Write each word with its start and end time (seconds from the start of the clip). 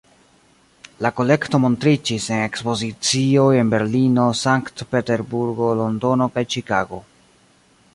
La 1.05 1.11
kolekto 1.19 1.59
montriĝis 1.65 2.25
en 2.37 2.41
ekspozicioj 2.47 3.47
en 3.61 3.71
Berlino, 3.75 4.27
Sankt-Peterburgo, 4.43 5.73
Londono 5.85 6.33
kaj 6.39 6.49
Ĉikago. 6.57 7.07